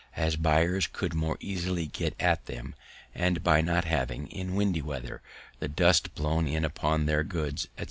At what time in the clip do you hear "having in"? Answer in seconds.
3.85-4.55